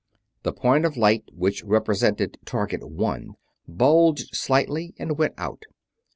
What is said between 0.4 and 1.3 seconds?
The point of light